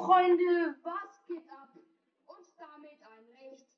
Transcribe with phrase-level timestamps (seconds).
[0.00, 1.76] Freunde, was geht ab?
[2.24, 3.68] Und damit ein recht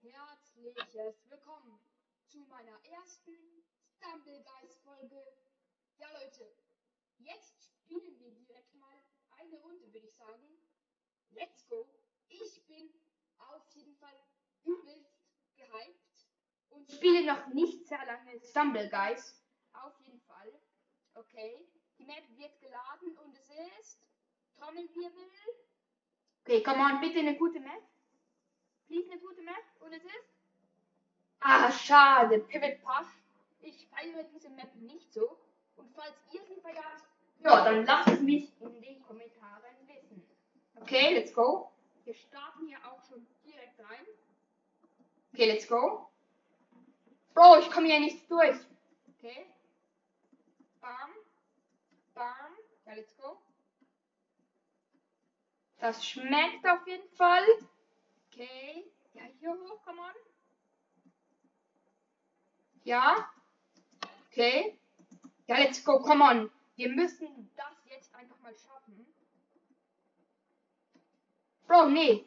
[0.00, 1.78] herzliches Willkommen
[2.26, 5.22] zu meiner ersten Stumble Guys Folge.
[5.98, 6.52] Ja Leute,
[7.18, 9.04] jetzt spielen wir direkt mal
[9.38, 10.58] eine Runde, würde ich sagen.
[11.30, 11.88] Let's go.
[12.26, 12.92] Ich bin
[13.38, 14.18] auf jeden Fall
[14.64, 16.26] übelst gehypt
[16.70, 19.44] und spiele noch nicht sehr lange Stumble Guys.
[19.74, 20.60] Auf jeden Fall.
[21.14, 21.68] Okay.
[21.98, 24.07] Die Map wird geladen und es ist
[24.58, 25.24] Trommelwirbel.
[26.44, 27.82] Okay, come on, bitte eine gute Map.
[28.86, 29.62] Please eine gute Map.
[29.80, 30.28] Und es ist.
[31.40, 32.40] Ah, schade.
[32.40, 33.06] Pivot Push.
[33.60, 35.38] Ich feiere diese Map nicht so.
[35.76, 37.02] Und falls ihr sie feiert,
[37.44, 40.22] ja, dann lasst es mich in den Kommentaren wissen.
[40.80, 41.70] Okay, let's go.
[42.04, 44.06] Wir starten hier auch schon direkt rein.
[45.32, 46.08] Okay, let's go.
[47.34, 48.58] Bro, ich komme hier nicht durch.
[49.16, 49.46] Okay.
[50.80, 51.10] Bam.
[52.14, 52.56] Bam.
[52.86, 53.38] Ja, let's go.
[55.78, 57.44] Das schmeckt auf jeden Fall.
[58.30, 58.84] Okay.
[59.14, 60.14] Ja, hier hoch, come on.
[62.84, 63.30] Ja.
[64.30, 64.78] Okay.
[65.46, 66.50] Ja, let's go, come on.
[66.76, 69.06] Wir müssen das jetzt einfach mal schaffen.
[71.66, 72.24] Bro, nee.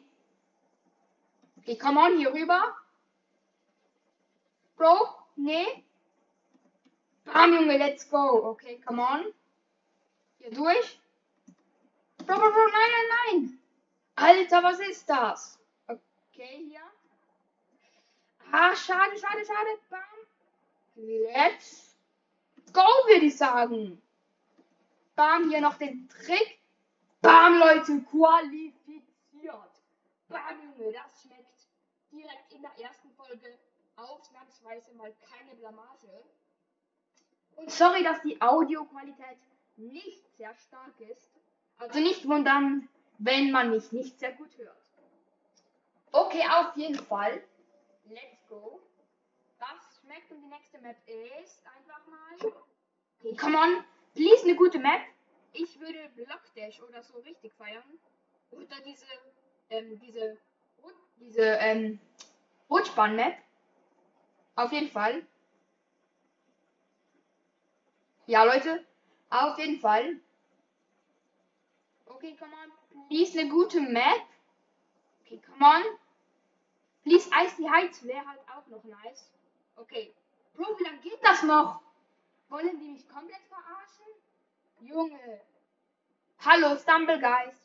[1.58, 2.76] Okay, come on, hier rüber.
[4.76, 5.84] Bro, nee.
[7.24, 8.50] Bam, Junge, let's go.
[8.50, 9.32] Okay, come on.
[10.38, 11.01] Hier durch.
[12.26, 13.58] Bro, bro, bro, nein, nein, nein.
[14.14, 15.58] Alter, was ist das?
[15.88, 16.80] Okay, hier.
[18.52, 19.78] Ah, schade, schade, schade.
[19.90, 20.00] Bam.
[20.94, 21.96] Let's
[22.72, 24.00] go, würde ich sagen.
[25.16, 26.60] Bam, hier noch den Trick.
[27.22, 29.72] Bam, Leute, qualifiziert.
[30.28, 31.66] Bam, Junge, das schmeckt
[32.12, 33.58] direkt in der ersten Folge
[33.96, 36.24] ausnahmsweise mal keine Blamage.
[37.56, 39.38] Und sorry, dass die Audioqualität
[39.76, 41.41] nicht sehr stark ist.
[41.78, 44.76] Also nicht wundern, wenn man mich nicht sehr gut hört.
[46.12, 47.42] Okay, auf jeden Fall.
[48.04, 48.80] Let's go.
[49.58, 52.52] Das schmeckt und die nächste Map ist einfach mal.
[53.20, 53.84] Okay, come on.
[54.14, 55.00] Please eine gute Map.
[55.54, 57.98] Ich würde Blockdash oder so richtig feiern.
[58.50, 59.06] Oder diese,
[59.70, 60.38] ähm, diese,
[61.16, 61.98] diese, ähm,
[62.68, 63.36] Rutschbahn-Map.
[64.56, 65.26] Auf jeden Fall.
[68.26, 68.84] Ja, Leute.
[69.30, 70.20] Auf jeden Fall.
[72.22, 72.70] Okay, come on.
[73.08, 74.22] Please eine gute Map.
[75.26, 75.82] Okay, come on.
[77.02, 79.28] Please Icy Heights wäre halt auch noch nice.
[79.74, 80.14] Okay.
[80.54, 81.80] Bro, wie lange geht das noch?
[82.48, 84.06] Wollen die mich komplett verarschen?
[84.82, 85.40] Junge.
[86.38, 87.56] Hallo, Stumble Guys.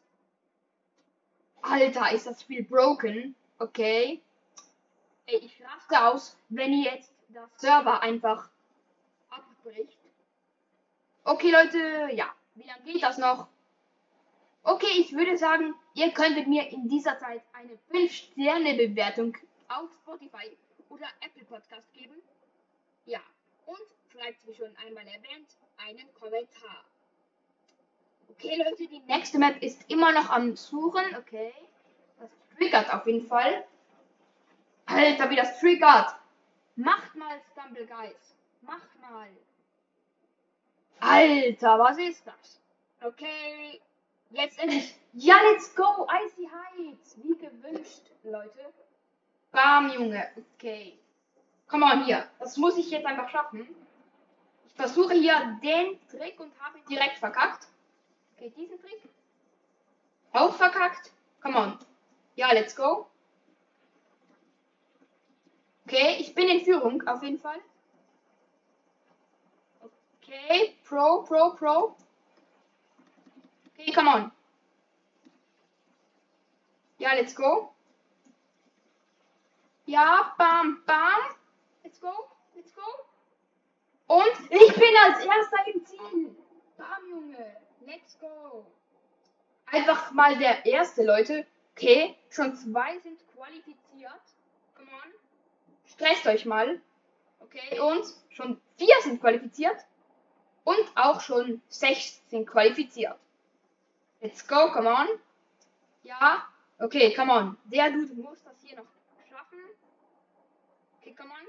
[1.62, 3.36] Alter, ist das Spiel broken.
[3.60, 4.24] Okay.
[5.28, 8.50] Ey, ich raste aus, wenn jetzt das Server einfach
[9.30, 10.00] abbricht.
[11.26, 12.34] Okay, Leute, ja.
[12.56, 13.50] Wie lange geht das noch?
[14.68, 19.38] Okay, ich würde sagen, ihr könntet mir in dieser Zeit eine 5-Sterne-Bewertung
[19.70, 20.58] auf Spotify
[20.90, 22.22] oder Apple Podcast geben.
[23.06, 23.22] Ja,
[23.66, 23.80] und
[24.12, 26.84] schreibt, wie schon einmal erwähnt, einen Kommentar.
[28.28, 31.16] Okay, Leute, die nächste Map ist immer noch am Suchen.
[31.16, 31.54] Okay,
[32.20, 33.66] das triggert auf jeden Fall.
[34.86, 36.14] Alter, wie das triggert.
[36.76, 38.36] Macht mal Stumble Guys.
[38.64, 39.30] Macht mal.
[41.00, 42.60] Alter, was ist das?
[43.02, 43.80] Okay,
[44.30, 44.96] letztendlich.
[45.14, 46.08] Ja, let's go.
[46.26, 47.18] Icy Heights.
[47.24, 48.74] Wie gewünscht, Leute.
[49.52, 50.30] Bam, Junge.
[50.56, 51.00] Okay.
[51.68, 52.30] Komm mal hier.
[52.40, 53.68] Das muss ich jetzt einfach schaffen.
[54.66, 57.68] Ich versuche hier den Trick und habe ihn direkt verkackt.
[58.36, 59.02] Okay, diesen Trick.
[60.34, 61.12] Auch verkackt.
[61.42, 61.80] Come on.
[62.36, 63.08] Ja, let's go.
[65.86, 67.60] Okay, ich bin in Führung, auf jeden Fall.
[69.82, 71.96] Okay, Pro, Pro, Pro.
[73.80, 74.32] Okay, come on.
[76.98, 77.74] Ja, let's go.
[79.86, 81.36] Ja, bam, bam.
[81.84, 82.12] Let's go,
[82.56, 82.82] let's go.
[84.08, 86.36] Und ich bin als erster im Ziel.
[86.76, 87.56] Bam, Junge.
[87.86, 88.66] Let's go.
[89.68, 91.46] Einfach mal der erste, Leute.
[91.76, 94.22] Okay, schon zwei sind qualifiziert.
[94.76, 95.14] Come on.
[95.86, 96.82] Stresst euch mal.
[97.40, 99.78] Okay, und schon vier sind qualifiziert.
[100.64, 103.18] Und auch schon sechs sind qualifiziert.
[104.22, 105.08] Let's go, come on.
[106.04, 106.48] Ja,
[106.80, 107.58] okay, come on.
[107.66, 108.88] Der Dude muss das hier noch
[109.30, 109.60] schaffen.
[111.00, 111.48] Okay, come on.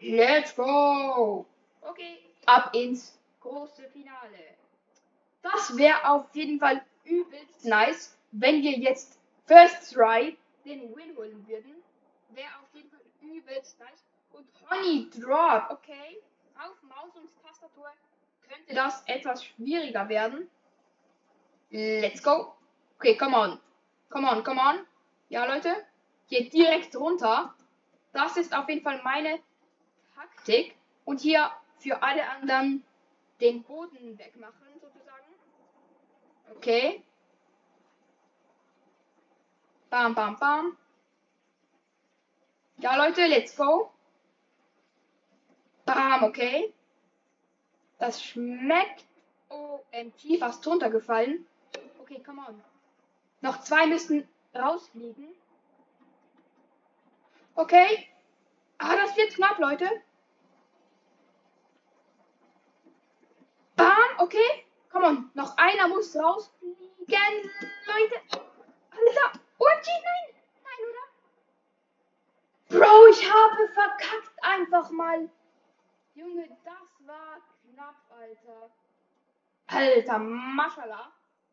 [0.00, 1.46] Let's go.
[1.82, 4.56] Okay, ab ins große Finale.
[5.42, 11.46] Das wäre auf jeden Fall übelst nice, wenn wir jetzt First Try den Win holen
[11.46, 11.82] würden.
[12.30, 14.04] Wäre auf jeden Fall übelst nice.
[14.32, 16.22] Und Honey Drop, okay.
[16.56, 17.90] Auf Maus und Tastatur
[18.48, 20.48] könnte das etwas schwieriger werden.
[21.72, 22.54] Let's go.
[22.98, 23.58] Okay, come on.
[24.10, 24.86] Come on, come on.
[25.30, 25.74] Ja, Leute.
[26.26, 27.54] Hier direkt runter.
[28.12, 29.40] Das ist auf jeden Fall meine
[30.14, 30.76] Taktik.
[31.06, 32.84] Und hier für alle anderen
[33.40, 35.24] den Boden wegmachen, sozusagen.
[36.56, 37.02] Okay.
[39.88, 40.76] Bam, bam, bam.
[42.78, 43.90] Ja, Leute, let's go.
[45.86, 46.74] Bam, okay.
[47.98, 49.06] Das schmeckt.
[49.48, 51.46] OMG, fast runtergefallen.
[52.12, 52.62] Okay, come on.
[53.40, 55.34] Noch zwei müssen rausfliegen.
[57.54, 58.06] Okay.
[58.76, 59.88] Ah, das wird knapp, Leute.
[63.76, 64.66] Bam, okay.
[64.90, 65.30] Come on.
[65.32, 66.76] Noch einer muss rausfliegen,
[67.86, 68.16] Leute.
[68.90, 69.40] Alter.
[69.58, 70.34] OMG, nein.
[70.64, 71.04] Nein, oder?
[72.78, 75.30] Bro, ich habe verkackt einfach mal.
[76.14, 77.40] Junge, das war
[77.72, 78.70] knapp, Alter.
[79.68, 81.10] Alter, Maschallah.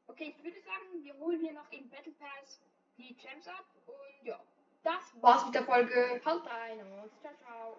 [0.10, 2.60] Okay, ich würde sagen, wir holen hier noch im Battle Pass
[2.98, 3.66] die Gems ab.
[3.86, 4.40] Und ja,
[4.84, 6.20] das war's mit der Folge.
[6.26, 7.78] Haut rein und ciao, ciao.